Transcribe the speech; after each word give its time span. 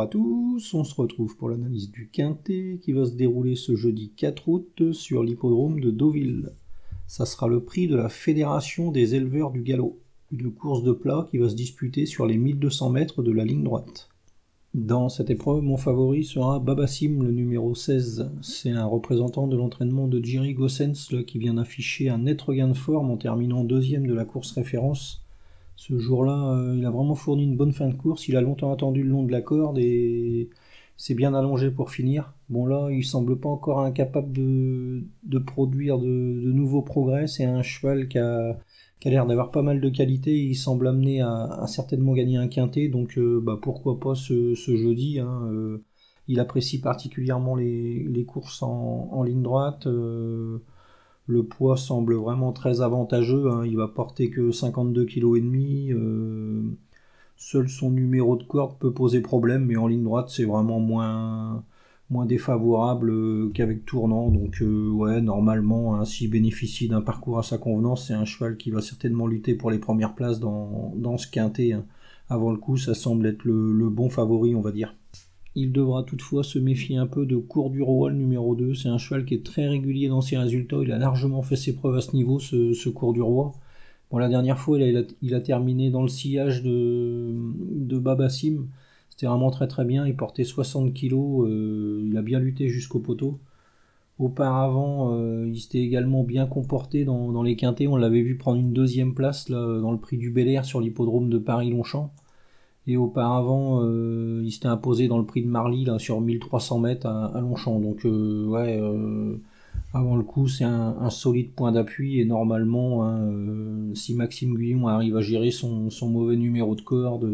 Bonjour 0.00 0.08
à 0.08 0.12
tous, 0.12 0.72
on 0.72 0.82
se 0.82 0.94
retrouve 0.94 1.36
pour 1.36 1.50
l'analyse 1.50 1.90
du 1.90 2.08
Quintet 2.08 2.80
qui 2.80 2.92
va 2.92 3.04
se 3.04 3.10
dérouler 3.10 3.54
ce 3.54 3.76
jeudi 3.76 4.12
4 4.16 4.48
août 4.48 4.92
sur 4.92 5.22
l'hippodrome 5.22 5.78
de 5.78 5.90
Deauville. 5.90 6.54
Ça 7.06 7.26
sera 7.26 7.48
le 7.48 7.62
prix 7.62 7.86
de 7.86 7.96
la 7.96 8.08
Fédération 8.08 8.92
des 8.92 9.14
éleveurs 9.14 9.50
du 9.50 9.60
galop, 9.60 10.00
une 10.32 10.52
course 10.52 10.84
de 10.84 10.92
plat 10.92 11.28
qui 11.30 11.36
va 11.36 11.50
se 11.50 11.54
disputer 11.54 12.06
sur 12.06 12.24
les 12.24 12.38
1200 12.38 12.88
mètres 12.88 13.22
de 13.22 13.30
la 13.30 13.44
ligne 13.44 13.62
droite. 13.62 14.08
Dans 14.72 15.10
cette 15.10 15.28
épreuve, 15.28 15.60
mon 15.60 15.76
favori 15.76 16.24
sera 16.24 16.60
Babassim, 16.60 17.22
le 17.22 17.32
numéro 17.32 17.74
16. 17.74 18.30
C'est 18.40 18.70
un 18.70 18.86
représentant 18.86 19.48
de 19.48 19.56
l'entraînement 19.58 20.08
de 20.08 20.24
Jerry 20.24 20.54
Gossens 20.54 21.14
qui 21.26 21.38
vient 21.38 21.54
d'afficher 21.54 22.08
un 22.08 22.20
net 22.20 22.40
regain 22.40 22.68
de 22.68 22.74
forme 22.74 23.10
en 23.10 23.18
terminant 23.18 23.64
deuxième 23.64 24.06
de 24.06 24.14
la 24.14 24.24
course 24.24 24.52
référence 24.52 25.26
ce 25.80 25.98
jour-là, 25.98 26.52
euh, 26.52 26.74
il 26.76 26.84
a 26.84 26.90
vraiment 26.90 27.14
fourni 27.14 27.44
une 27.44 27.56
bonne 27.56 27.72
fin 27.72 27.88
de 27.88 27.94
course. 27.94 28.28
Il 28.28 28.36
a 28.36 28.42
longtemps 28.42 28.70
attendu 28.70 29.02
le 29.02 29.08
long 29.08 29.22
de 29.22 29.32
la 29.32 29.40
corde 29.40 29.78
et 29.78 30.50
c'est 30.98 31.14
bien 31.14 31.32
allongé 31.32 31.70
pour 31.70 31.90
finir. 31.90 32.34
Bon 32.50 32.66
là, 32.66 32.90
il 32.90 33.02
semble 33.02 33.40
pas 33.40 33.48
encore 33.48 33.80
incapable 33.80 34.30
de, 34.30 35.38
produire 35.38 35.98
de, 35.98 36.06
nouveaux 36.06 36.82
progrès. 36.82 37.26
C'est 37.26 37.44
un 37.44 37.62
cheval 37.62 38.08
qui 38.08 38.18
a, 38.18 38.58
l'air 39.06 39.24
d'avoir 39.24 39.50
pas 39.50 39.62
mal 39.62 39.80
de 39.80 39.88
qualité. 39.88 40.38
Il 40.38 40.54
semble 40.54 40.86
amener 40.86 41.22
à, 41.22 41.64
certainement 41.66 42.12
gagner 42.12 42.36
un 42.36 42.48
quintet. 42.48 42.88
Donc 42.88 43.16
euh, 43.16 43.40
bah, 43.42 43.58
pourquoi 43.60 43.98
pas 43.98 44.14
ce, 44.14 44.54
jeudi. 44.54 45.18
Hein, 45.18 45.48
euh. 45.50 45.82
il 46.28 46.40
apprécie 46.40 46.82
particulièrement 46.82 47.56
les, 47.56 48.24
courses 48.28 48.62
en, 48.62 49.22
ligne 49.22 49.40
droite. 49.40 49.88
Le 51.26 51.44
poids 51.44 51.76
semble 51.76 52.14
vraiment 52.14 52.52
très 52.52 52.80
avantageux. 52.80 53.50
Hein. 53.50 53.64
Il 53.66 53.76
va 53.76 53.88
porter 53.88 54.30
que 54.30 54.50
52 54.50 55.04
kg 55.06 55.36
et 55.36 55.40
demi. 55.40 55.92
Euh, 55.92 56.62
seul 57.36 57.68
son 57.68 57.90
numéro 57.90 58.36
de 58.36 58.44
corde 58.44 58.78
peut 58.78 58.92
poser 58.92 59.20
problème, 59.20 59.64
mais 59.66 59.76
en 59.76 59.86
ligne 59.86 60.04
droite, 60.04 60.28
c'est 60.28 60.44
vraiment 60.44 60.80
moins, 60.80 61.64
défavorable 62.26 63.10
euh, 63.10 63.50
qu'avec 63.54 63.86
tournant. 63.86 64.30
Donc 64.30 64.60
euh, 64.62 64.90
ouais, 64.90 65.20
normalement, 65.20 65.96
hein, 65.96 66.04
s'il 66.04 66.30
bénéficie 66.30 66.88
d'un 66.88 67.00
parcours 67.00 67.38
à 67.38 67.42
sa 67.42 67.58
convenance, 67.58 68.08
c'est 68.08 68.14
un 68.14 68.24
cheval 68.24 68.56
qui 68.56 68.70
va 68.70 68.82
certainement 68.82 69.26
lutter 69.26 69.54
pour 69.54 69.70
les 69.70 69.78
premières 69.78 70.14
places 70.14 70.40
dans, 70.40 71.16
ce 71.16 71.26
quintet. 71.28 71.72
Hein. 71.72 71.84
Avant 72.28 72.50
le 72.52 72.58
coup, 72.58 72.76
ça 72.76 72.94
semble 72.94 73.26
être 73.26 73.44
le 73.44 73.88
bon 73.88 74.10
favori, 74.10 74.54
on 74.54 74.60
va 74.60 74.72
dire. 74.72 74.94
Il 75.56 75.72
devra 75.72 76.04
toutefois 76.04 76.44
se 76.44 76.58
méfier 76.58 76.96
un 76.96 77.06
peu 77.06 77.26
de 77.26 77.36
Cours 77.36 77.70
du 77.70 77.82
Roi, 77.82 78.10
le 78.10 78.16
numéro 78.16 78.54
2. 78.54 78.74
C'est 78.74 78.88
un 78.88 78.98
cheval 78.98 79.24
qui 79.24 79.34
est 79.34 79.44
très 79.44 79.66
régulier 79.66 80.08
dans 80.08 80.20
ses 80.20 80.36
résultats. 80.36 80.78
Il 80.82 80.92
a 80.92 80.98
largement 80.98 81.42
fait 81.42 81.56
ses 81.56 81.74
preuves 81.74 81.96
à 81.96 82.00
ce 82.00 82.14
niveau, 82.14 82.38
ce, 82.38 82.88
Cours 82.88 83.12
du 83.12 83.22
Roi. 83.22 83.52
Bon, 84.10 84.18
la 84.18 84.28
dernière 84.28 84.58
fois, 84.58 84.78
il 84.78 85.34
a, 85.34 85.40
terminé 85.40 85.90
dans 85.90 86.02
le 86.02 86.08
sillage 86.08 86.62
de, 86.62 87.34
de 87.34 87.98
Babassim. 87.98 88.68
C'était 89.10 89.26
vraiment 89.26 89.50
très 89.50 89.68
très 89.68 89.84
bien. 89.84 90.06
Il 90.06 90.16
portait 90.16 90.44
60 90.44 90.94
kg. 90.94 91.14
Euh, 91.14 92.02
il 92.06 92.16
a 92.16 92.22
bien 92.22 92.38
lutté 92.38 92.68
jusqu'au 92.68 93.00
poteau. 93.00 93.38
Auparavant, 94.20 95.14
euh, 95.14 95.48
il 95.48 95.58
s'était 95.60 95.80
également 95.80 96.24
bien 96.24 96.46
comporté 96.46 97.04
dans, 97.04 97.42
les 97.42 97.56
quintés. 97.56 97.88
On 97.88 97.96
l'avait 97.96 98.22
vu 98.22 98.36
prendre 98.36 98.60
une 98.60 98.72
deuxième 98.72 99.14
place 99.14 99.50
dans 99.50 99.92
le 99.92 99.98
prix 99.98 100.16
du 100.18 100.30
Bel 100.30 100.48
Air 100.48 100.64
sur 100.64 100.80
l'hippodrome 100.80 101.28
de 101.28 101.38
Paris-Longchamp. 101.38 102.12
Et 102.90 102.96
auparavant, 102.96 103.84
euh, 103.84 104.42
il 104.44 104.50
s'était 104.50 104.66
imposé 104.66 105.06
dans 105.06 105.18
le 105.18 105.24
prix 105.24 105.42
de 105.42 105.46
Marly 105.46 105.84
là, 105.84 106.00
sur 106.00 106.20
1300 106.20 106.80
mètres 106.80 107.06
à, 107.06 107.40
Longchamp. 107.40 107.78
Donc, 107.78 108.04
euh, 108.04 108.46
ouais, 108.46 108.80
euh, 108.80 109.36
avant 109.94 110.16
le 110.16 110.24
coup, 110.24 110.48
c'est 110.48 110.64
un, 110.64 111.08
solide 111.10 111.52
point 111.52 111.70
d'appui. 111.70 112.18
Et 112.18 112.24
normalement, 112.24 113.04
hein, 113.06 113.94
si 113.94 114.12
Maxime 114.14 114.56
Guillon 114.56 114.88
arrive 114.88 115.16
à 115.16 115.20
gérer 115.20 115.52
son, 115.52 115.88
mauvais 116.02 116.34
numéro 116.36 116.74
de 116.74 116.80
corde, 116.80 117.30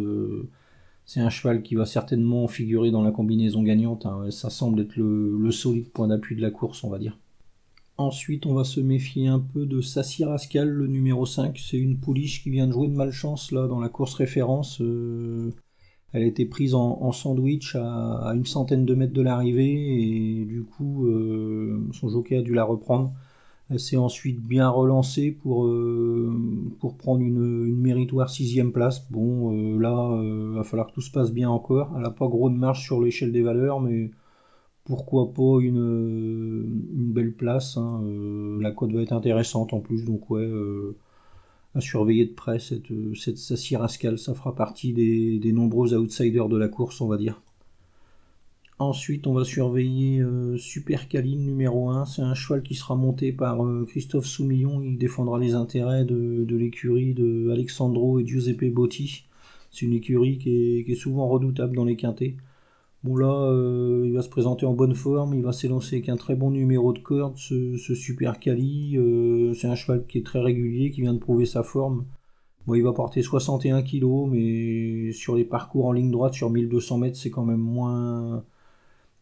c'est 1.07 1.21
un 1.21 1.31
cheval 1.31 1.63
qui 1.63 1.75
va 1.75 1.87
certainement 1.87 2.47
figurer 2.49 2.91
dans 2.91 3.03
la 3.03 3.11
combinaison 3.11 3.63
gagnante. 3.63 4.05
Hein. 4.05 4.31
Ça 4.31 4.51
semble 4.51 4.81
être 4.83 4.97
le 4.97 5.51
solide 5.53 5.89
point 5.89 6.09
d'appui 6.09 6.37
de 6.37 6.43
la 6.43 6.51
course, 6.51 6.85
on 6.85 6.91
va 6.91 6.99
dire. 6.99 7.17
Ensuite, 7.99 8.45
on 8.45 8.53
va 8.53 8.65
se 8.65 8.79
méfier 8.79 9.27
un 9.27 9.39
peu 9.39 9.65
de 9.65 9.81
Sassi 9.81 10.25
Rascal, 10.25 10.69
le 10.69 10.87
numéro 10.87 11.25
5. 11.25 11.59
C'est 11.59 11.79
une 11.79 11.99
pouliche 11.99 12.43
qui 12.43 12.51
vient 12.51 12.67
de 12.67 12.73
jouer 12.73 12.89
de 12.89 12.95
malchance 12.95 13.53
là 13.53 13.67
dans 13.69 13.81
la 13.81 13.89
course 13.89 14.13
référence. 14.13 14.83
Euh, 14.83 15.55
elle 16.13 16.23
a 16.23 16.27
été 16.27 16.45
prise 16.45 16.75
en, 16.75 17.11
sandwich 17.13 17.75
à, 17.75 18.33
une 18.35 18.45
centaine 18.45 18.85
de 18.85 18.95
mètres 18.95 19.15
de 19.15 19.23
l'arrivée 19.23 20.41
et 20.41 20.45
du 20.45 20.63
coup, 20.65 21.07
euh, 21.07 21.89
son 21.93 22.11
jockey 22.11 22.37
a 22.37 22.43
dû 22.43 22.53
la 22.53 22.65
reprendre. 22.65 23.13
Elle 23.71 23.81
s'est 23.81 23.97
ensuite 23.97 24.41
bien 24.43 24.69
relancée 24.69 25.33
pour, 25.33 25.67
euh, 25.67 26.31
prendre 26.99 27.23
une, 27.23 27.67
une 27.67 27.81
méritoire 27.81 28.29
sixième 28.29 28.73
place. 28.73 29.11
Bon, 29.11 29.79
là, 29.79 30.21
il 30.23 30.55
va 30.55 30.65
falloir 30.65 30.89
que 30.89 30.93
tout 30.93 31.01
se 31.01 31.11
passe 31.11 31.33
bien 31.33 31.49
encore. 31.49 31.93
Elle 31.97 32.03
n'a 32.03 32.11
pas 32.11 32.29
gros 32.29 32.51
de 32.51 32.57
marge 32.57 32.85
sur 32.85 33.01
l'échelle 33.01 33.33
des 33.33 33.43
valeurs, 33.43 33.81
mais 33.81 34.11
pourquoi 34.87 35.35
pas 35.35 35.61
une, 35.61 36.63
belle 37.13 37.33
place. 37.33 37.77
Hein, 37.77 38.03
euh, 38.05 38.59
la 38.61 38.71
côte 38.71 38.93
va 38.93 39.03
être 39.03 39.13
intéressante 39.13 39.75
en 39.75 39.81
plus, 39.81 40.05
donc 40.05 40.31
ouais, 40.31 40.43
euh, 40.43 40.97
à 41.75 41.81
surveiller 41.81 42.27
de 42.27 42.33
près 42.33 42.59
cette, 42.59 42.93
cette 43.15 43.37
Sassi 43.37 43.77
ça 44.17 44.35
fera 44.35 44.55
partie 44.55 44.93
des, 44.93 45.53
nombreux 45.53 45.95
outsiders 45.95 46.49
de 46.49 46.57
la 46.57 46.69
course, 46.69 47.01
on 47.01 47.09
va 47.09 47.17
dire. 47.19 47.43
Ensuite, 48.79 49.27
on 49.27 49.33
va 49.33 49.45
surveiller 49.45 50.21
euh, 50.21 50.57
Super 50.59 51.09
Caline 51.09 51.45
numéro 51.45 51.91
1. 51.91 52.05
C'est 52.05 52.23
un 52.23 52.35
cheval 52.35 52.63
qui 52.63 52.75
sera 52.75 52.95
monté 52.95 53.33
par 53.33 53.59
Christophe 53.89 54.27
Soumillon. 54.27 54.83
Il 54.83 54.99
défendra 54.99 55.39
les 55.39 55.55
intérêts 55.55 56.05
de, 56.05 56.47
l'écurie 56.51 57.15
de 57.15 57.51
Alexandro 57.51 58.21
et 58.21 58.27
Giuseppe 58.27 58.73
Botti. 58.73 59.25
C'est 59.71 59.87
une 59.87 59.95
écurie 59.95 60.39
qui 60.39 60.85
est, 60.87 60.95
souvent 60.95 61.27
redoutable 61.27 61.75
dans 61.75 61.85
les 61.87 61.97
quintés. 61.97 62.37
Bon 63.07 63.15
là, 63.15 63.29
euh, 63.29 64.03
il 64.05 64.13
va 64.13 64.21
se 64.23 64.29
présenter 64.29 64.67
en 64.67 64.73
bonne 64.73 64.97
forme, 64.97 65.33
il 65.35 65.43
va 65.43 65.53
s'élancer 65.53 65.95
avec 65.97 66.09
un 66.09 66.17
très 66.17 66.35
bon 66.35 66.51
numéro 66.51 66.93
de 66.93 66.99
corde, 66.99 67.37
ce, 67.37 67.77
super 67.95 68.41
Cali. 68.41 68.97
Euh, 68.97 69.55
c'est 69.55 69.69
un 69.69 69.77
cheval 69.77 70.05
qui 70.09 70.19
est 70.19 70.27
très 70.27 70.41
régulier, 70.41 70.91
qui 70.91 71.03
vient 71.03 71.15
de 71.15 71.21
prouver 71.21 71.47
sa 71.47 71.63
forme. 71.63 72.05
Bon, 72.67 72.75
il 72.75 72.83
va 72.83 72.93
porter 72.93 73.23
61 73.23 73.83
kg, 73.83 74.29
mais 74.29 75.13
sur 75.13 75.37
les 75.37 75.45
parcours 75.45 75.87
en 75.87 75.93
ligne 75.93 76.11
droite, 76.11 76.35
sur 76.35 76.51
1200 76.51 76.99
mètres, 76.99 77.17
c'est 77.17 77.31
quand 77.31 77.45
même 77.45 77.61
moins, 77.61 78.43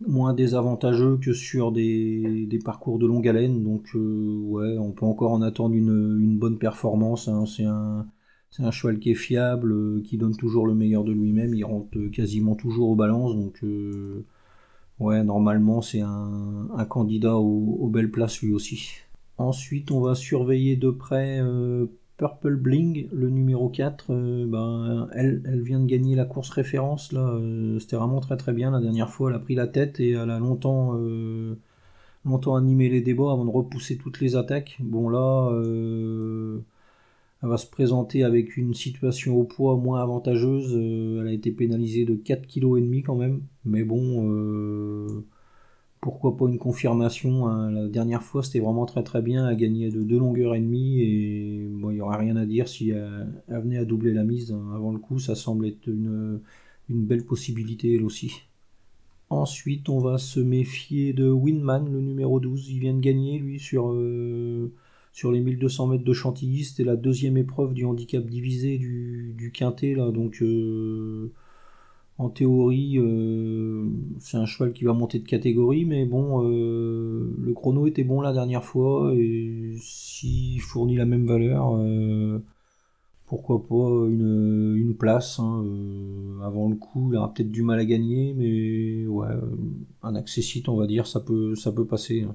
moins 0.06 0.32
désavantageux 0.32 1.18
que 1.18 1.34
sur 1.34 1.70
des, 1.70 2.48
parcours 2.64 2.98
de 2.98 3.06
longue 3.06 3.28
haleine. 3.28 3.62
Donc, 3.64 3.88
euh, 3.96 4.40
ouais, 4.46 4.78
on 4.78 4.92
peut 4.92 5.04
encore 5.04 5.32
en 5.32 5.42
attendre 5.42 5.74
une, 5.74 6.38
bonne 6.38 6.56
performance. 6.56 7.28
Hein. 7.28 7.44
C'est 7.46 7.64
un, 7.66 8.06
c'est 8.54 8.62
un 8.62 8.70
cheval 8.70 9.00
qui 9.00 9.10
est 9.10 9.16
fiable, 9.16 9.72
euh, 9.72 10.00
qui 10.04 10.16
donne 10.16 10.36
toujours 10.36 10.64
le 10.66 10.74
meilleur 10.74 11.02
de 11.02 11.10
lui-même, 11.10 11.54
il 11.54 11.64
rentre 11.64 11.98
quasiment 12.12 12.54
toujours 12.54 12.90
aux 12.90 12.94
balances, 12.94 13.34
donc 13.34 13.58
euh, 13.64 14.24
ouais, 15.00 15.24
normalement 15.24 15.82
c'est 15.82 16.02
un, 16.02 16.68
candidat 16.88 17.36
aux, 17.36 17.88
belles 17.88 18.12
places 18.12 18.40
lui 18.42 18.52
aussi. 18.52 18.90
Ensuite, 19.38 19.90
on 19.90 20.00
va 20.00 20.14
surveiller 20.14 20.76
de 20.76 20.90
près 20.90 21.40
euh, 21.40 21.86
Purple 22.16 22.54
Bling, 22.54 23.08
le 23.12 23.28
numéro 23.28 23.68
4. 23.68 24.12
ben, 24.46 25.08
elle, 25.12 25.42
elle, 25.46 25.62
vient 25.62 25.80
de 25.80 25.86
gagner 25.86 26.14
la 26.14 26.24
course 26.24 26.50
référence, 26.50 27.10
là, 27.10 27.36
c'était 27.80 27.96
vraiment 27.96 28.20
très 28.20 28.36
très 28.36 28.52
bien. 28.52 28.70
La 28.70 28.80
dernière 28.80 29.10
fois, 29.10 29.30
elle 29.30 29.36
a 29.36 29.40
pris 29.40 29.56
la 29.56 29.66
tête 29.66 29.98
et 29.98 30.10
elle 30.10 30.30
a 30.30 30.38
longtemps, 30.38 30.96
longtemps 32.24 32.54
animé 32.54 32.88
les 32.88 33.00
débats 33.00 33.32
avant 33.32 33.44
de 33.44 33.50
repousser 33.50 33.96
toutes 33.98 34.20
les 34.20 34.36
attaques. 34.36 34.76
Bon, 34.80 35.08
là 35.08 35.50
elle 37.44 37.50
va 37.50 37.58
se 37.58 37.66
présenter 37.66 38.24
avec 38.24 38.56
une 38.56 38.72
situation 38.72 39.36
au 39.36 39.44
poids 39.44 39.76
moins 39.76 40.00
avantageuse. 40.00 40.74
Euh, 40.74 41.20
elle 41.20 41.28
a 41.28 41.32
été 41.32 41.50
pénalisée 41.50 42.06
de 42.06 42.14
4,5 42.14 42.46
kg 42.46 43.04
quand 43.04 43.16
même. 43.16 43.42
Mais 43.66 43.84
bon, 43.84 44.30
euh, 44.30 45.26
pourquoi 46.00 46.38
pas 46.38 46.46
une 46.46 46.58
confirmation. 46.58 47.46
Hein. 47.46 47.70
La 47.70 47.86
dernière 47.88 48.22
fois, 48.22 48.42
c'était 48.42 48.60
vraiment 48.60 48.86
très 48.86 49.02
très 49.02 49.20
bien. 49.20 49.46
Elle 49.46 49.58
gagnait 49.58 49.90
de 49.90 50.02
2 50.02 50.18
longueurs 50.18 50.54
et 50.54 50.60
demie. 50.60 51.02
Et 51.02 51.68
bon, 51.70 51.90
il 51.90 51.96
n'y 51.96 52.00
aurait 52.00 52.16
rien 52.16 52.36
à 52.36 52.46
dire 52.46 52.66
si 52.66 52.88
elle, 52.88 53.28
venait 53.48 53.76
à 53.76 53.84
doubler 53.84 54.14
la 54.14 54.24
mise 54.24 54.50
hein. 54.52 54.72
avant 54.74 54.90
le 54.90 54.98
coup. 54.98 55.18
Ça 55.18 55.34
semble 55.34 55.66
être 55.66 55.86
une, 55.86 56.40
belle 56.88 57.26
possibilité 57.26 57.94
elle 57.94 58.04
aussi. 58.04 58.32
Ensuite, 59.28 59.90
on 59.90 59.98
va 59.98 60.16
se 60.16 60.40
méfier 60.40 61.12
de 61.12 61.28
Winman, 61.28 61.92
le 61.92 62.00
numéro 62.00 62.40
12. 62.40 62.70
Il 62.70 62.78
vient 62.78 62.94
de 62.94 63.00
gagner, 63.00 63.38
lui, 63.38 63.58
sur... 63.58 63.92
Euh, 63.92 64.72
sur 65.14 65.30
les 65.30 65.40
1200 65.40 65.86
mètres 65.86 66.04
de 66.04 66.12
Chantilly. 66.12 66.64
C'était 66.64 66.84
la 66.84 66.96
deuxième 66.96 67.36
épreuve 67.38 67.72
du 67.72 67.84
handicap 67.86 68.26
divisé 68.26 68.78
du, 68.78 69.52
quintet. 69.54 69.94
Là, 69.94 70.10
donc, 70.10 70.42
euh, 70.42 71.30
en 72.18 72.28
théorie, 72.28 72.98
euh, 72.98 73.86
c'est 74.18 74.36
un 74.38 74.44
cheval 74.44 74.72
qui 74.72 74.84
va 74.84 74.92
monter 74.92 75.20
de 75.20 75.24
catégorie, 75.24 75.84
mais 75.84 76.04
bon, 76.04 76.42
euh, 76.44 77.32
le 77.38 77.54
chrono 77.54 77.86
était 77.86 78.02
bon 78.02 78.20
la 78.20 78.32
dernière 78.32 78.64
fois, 78.64 79.14
et 79.14 79.76
s'il 79.80 80.60
fournit 80.60 80.96
la 80.96 81.06
même 81.06 81.26
valeur, 81.26 81.78
pourquoi 83.26 83.64
pas 83.66 84.08
une, 84.08 84.96
place. 84.98 85.38
Hein, 85.38 85.64
avant 86.42 86.68
le 86.68 86.76
coup, 86.76 87.10
il 87.12 87.16
aura 87.16 87.32
peut-être 87.32 87.52
du 87.52 87.62
mal 87.62 87.78
à 87.78 87.84
gagner, 87.84 88.34
mais 88.36 89.06
ouais, 89.06 89.28
un 90.02 90.16
accessite, 90.16 90.68
on 90.68 90.76
va 90.76 90.86
dire, 90.88 91.06
ça 91.06 91.20
peut, 91.20 91.54
ça 91.54 91.70
peut 91.70 91.86
passer. 91.86 92.22
Hein. 92.22 92.34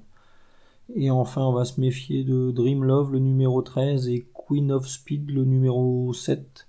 Et 0.96 1.12
enfin, 1.12 1.42
on 1.46 1.54
va 1.54 1.66
se 1.66 1.80
méfier 1.80 2.24
de 2.24 2.52
Dream 2.52 2.84
Love, 2.84 3.14
le 3.14 3.20
numéro 3.20 3.62
13, 3.62 4.08
et 4.10 4.28
Queen 4.34 4.72
of 4.72 4.88
Speed, 4.88 5.30
le 5.30 5.46
numéro 5.46 6.12
7. 6.14 6.68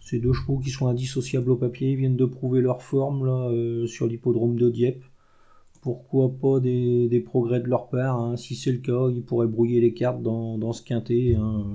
Ces 0.00 0.20
deux 0.20 0.32
chevaux 0.32 0.58
qui 0.58 0.70
sont 0.70 0.86
indissociables 0.86 1.50
au 1.50 1.56
papier 1.56 1.94
viennent 1.94 2.16
de 2.16 2.24
prouver 2.24 2.62
leur 2.62 2.82
forme 2.82 3.28
euh, 3.28 3.86
sur 3.86 4.06
l'hippodrome 4.06 4.56
de 4.56 4.70
Dieppe. 4.70 5.04
Pourquoi 5.82 6.30
pas 6.30 6.60
des, 6.60 7.22
progrès 7.24 7.60
de 7.60 7.68
leur 7.68 7.88
part 7.88 8.18
hein. 8.18 8.36
Si 8.36 8.56
c'est 8.56 8.72
le 8.72 8.78
cas, 8.78 9.10
ils 9.10 9.22
pourraient 9.22 9.46
brouiller 9.46 9.80
les 9.80 9.92
cartes 9.92 10.22
dans, 10.22 10.72
ce 10.72 10.82
quintet. 10.82 11.36
Hein. 11.38 11.66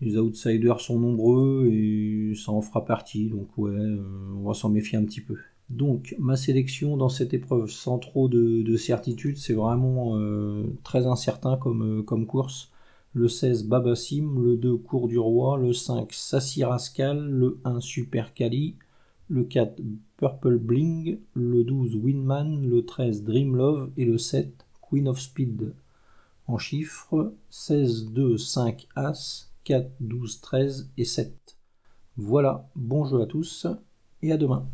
Les 0.00 0.18
outsiders 0.18 0.80
sont 0.80 0.98
nombreux 0.98 1.68
et 1.72 2.34
ça 2.34 2.50
en 2.52 2.60
fera 2.60 2.84
partie. 2.84 3.28
Donc 3.30 3.56
ouais, 3.56 3.70
euh, 3.70 4.02
on 4.36 4.42
va 4.42 4.54
s'en 4.54 4.68
méfier 4.68 4.98
un 4.98 5.04
petit 5.04 5.20
peu. 5.20 5.36
Donc 5.74 6.14
ma 6.18 6.36
sélection 6.36 6.96
dans 6.96 7.08
cette 7.08 7.34
épreuve 7.34 7.68
sans 7.68 7.98
trop 7.98 8.28
de, 8.28 8.76
certitude, 8.76 9.38
c'est 9.38 9.54
vraiment 9.54 10.16
euh, 10.16 10.64
très 10.84 11.06
incertain 11.06 11.56
comme, 11.56 12.04
comme 12.04 12.26
course 12.26 12.70
le 13.14 13.28
16 13.28 13.66
Babassim, 13.66 14.40
le 14.42 14.56
2 14.56 14.76
Cours 14.76 15.06
du 15.06 15.18
Roi, 15.18 15.56
le 15.56 15.72
5 15.72 16.12
Sassi 16.12 16.64
Rascal, 16.64 17.24
le 17.24 17.60
1 17.64 17.80
Super 17.80 18.34
Cali, 18.34 18.76
le 19.28 19.44
4 19.44 19.80
Purple 20.16 20.58
Bling, 20.58 21.18
le 21.34 21.62
12 21.62 21.96
Winman, 21.96 22.68
le 22.68 22.84
13 22.84 23.22
Dream 23.22 23.56
Love 23.56 23.90
et 23.96 24.04
le 24.04 24.18
7 24.18 24.66
Queen 24.82 25.08
of 25.08 25.20
Speed. 25.20 25.74
En 26.46 26.58
chiffres 26.58 27.32
16, 27.50 28.12
2, 28.12 28.36
5 28.36 28.88
As, 28.96 29.52
4, 29.62 29.90
12, 30.00 30.40
13 30.40 30.90
et 30.98 31.04
7. 31.04 31.56
Voilà, 32.16 32.68
bon 32.74 33.04
jeu 33.04 33.22
à 33.22 33.26
tous 33.26 33.66
et 34.22 34.32
à 34.32 34.36
demain. 34.36 34.68